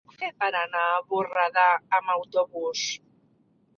Com 0.03 0.09
ho 0.09 0.11
puc 0.11 0.21
fer 0.21 0.29
per 0.43 0.47
anar 0.61 0.85
a 0.93 1.03
Borredà 1.11 1.67
amb 1.99 2.13
autobús? 2.17 2.87